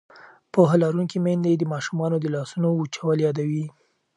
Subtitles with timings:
[0.53, 3.65] پوهه لرونکې میندې د ماشومانو د لاسونو وچول یادوي.